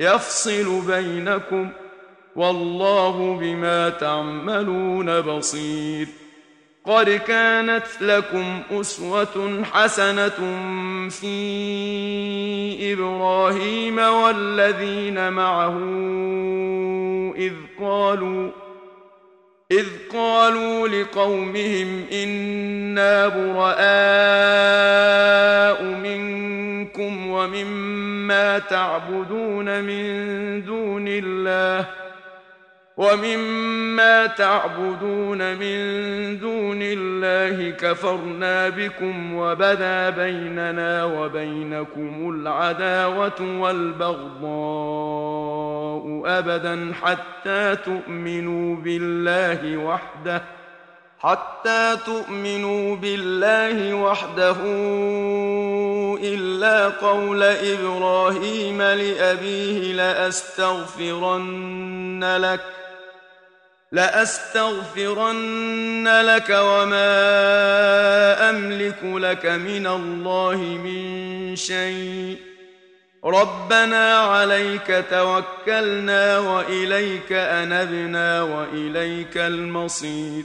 [0.00, 1.70] يفصل بينكم
[2.36, 6.08] والله بما تعملون بصير.
[6.84, 10.38] قد كانت لكم أسوة حسنة
[11.08, 15.78] في إبراهيم والذين معه
[17.36, 18.50] إذ قالوا
[19.72, 23.74] إذ قالوا لقومهم إنا براء
[25.82, 30.04] منكم ومما تعبدون من
[30.64, 32.03] دون الله
[32.96, 35.78] ومما تعبدون من
[36.38, 44.44] دون الله كفرنا بكم وبدا بيننا وبينكم العداوة والبغضاء
[46.26, 50.42] أبدا حتى تؤمنوا بالله وحده
[51.18, 54.56] حتى تؤمنوا بالله وحده
[56.22, 61.44] إلا قول إبراهيم لأبيه لأستغفرن
[62.40, 62.83] لك ۖ
[63.94, 65.28] لأستغفرن
[66.20, 67.10] لك وما
[68.50, 72.38] أملك لك من الله من شيء.
[73.24, 80.44] ربنا عليك توكلنا وإليك أنبنا وإليك المصير.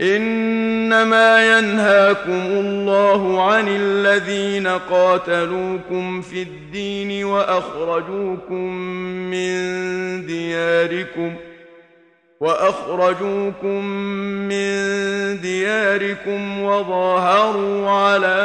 [0.00, 8.74] إنما ينهاكم الله عن الذين قاتلوكم في الدين وأخرجوكم
[9.30, 11.34] من دياركم
[12.40, 13.84] وأخرجوكم
[14.48, 14.70] من
[15.40, 18.36] دياركم وظاهروا على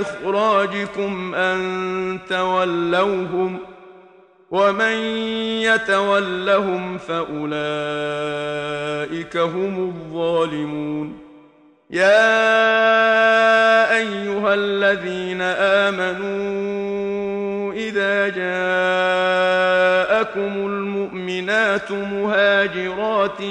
[0.00, 3.59] إخراجكم أن تولوهم ۖ
[4.50, 4.96] ومن
[5.62, 7.36] يتولهم فأولئك
[9.36, 11.18] هم الظالمون.
[11.90, 12.36] يا
[13.96, 15.42] أيها الذين
[15.90, 18.52] آمنوا إذا جاءكم
[20.66, 23.42] المؤمنات مهاجرات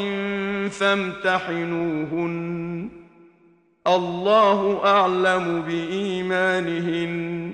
[0.72, 2.30] فامتحنوهن.
[3.88, 7.54] الله أعلم بإيمانهن.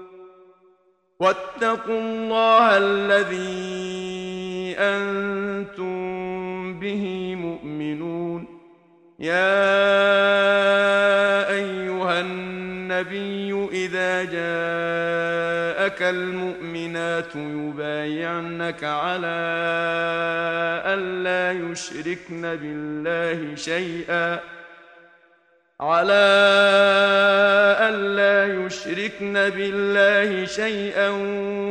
[1.21, 5.99] واتقوا الله الذي أنتم
[6.79, 8.47] به مؤمنون.
[9.19, 9.61] يا
[11.49, 19.41] أيها النبي إذا جاءك المؤمنات يبايعنك على
[20.85, 24.39] الا يشركن بالله شيئا.
[25.81, 26.27] على
[27.89, 31.09] ألا يشركن بالله شيئا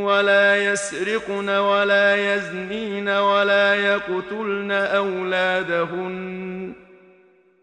[0.04, 6.72] ولا يسرقن ولا يزنين ولا يقتلن أولادهن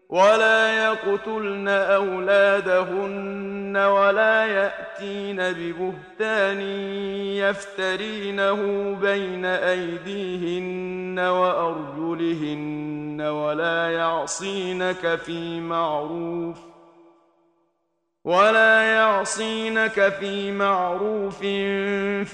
[0.08, 6.60] ولا يقتلن أولادهن ولا يأتين ببهتان
[7.40, 16.58] يفترينه بين أيديهن وأرجلهن ولا يعصينك في معروف
[18.24, 21.38] ولا يعصينك في معروف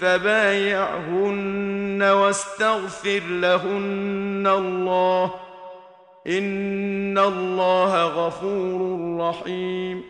[0.00, 5.30] فبايعهن واستغفر لهن الله ۖ
[6.26, 10.02] إن الله غفور رحيم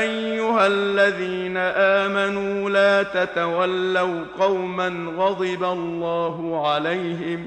[0.00, 7.46] أيها الذين آمنوا لا تتولوا قوما غضب الله عليهم